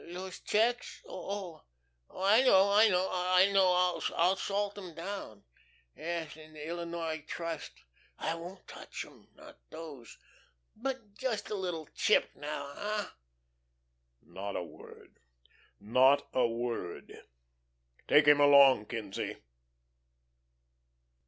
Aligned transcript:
"Those 0.11 0.39
checks? 0.39 1.03
Oh, 1.07 1.61
I 2.09 2.41
know, 2.41 2.71
I 2.71 2.87
know, 2.87 3.07
I 3.11 3.51
know 3.51 4.01
I'll 4.15 4.35
salt 4.35 4.75
'em 4.75 4.95
down. 4.95 5.43
Yes, 5.95 6.35
in 6.35 6.53
the 6.53 6.67
Illinois 6.67 7.23
Trust. 7.27 7.83
I 8.17 8.33
won't 8.33 8.67
touch 8.67 9.05
'em 9.05 9.27
not 9.35 9.59
those. 9.69 10.17
But 10.75 11.13
just 11.19 11.51
a 11.51 11.53
little 11.53 11.87
tip 11.95 12.31
now, 12.35 12.73
hey?" 12.73 13.09
"Not 14.23 14.55
a 14.55 14.63
word. 14.63 15.19
Not 15.79 16.27
a 16.33 16.47
word. 16.47 17.21
Take 18.07 18.25
him 18.27 18.39
along, 18.41 18.87
Kinzie." 18.87 19.35